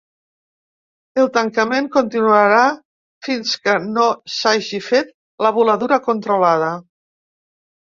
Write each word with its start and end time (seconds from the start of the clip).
El 1.23 1.27
tancament 1.35 1.89
continuarà 1.95 2.63
fins 3.29 3.53
que 3.67 3.77
no 3.99 4.07
s’hagi 4.39 4.83
fet 4.89 5.15
la 5.49 5.55
voladura 5.61 6.03
controlada. 6.11 6.75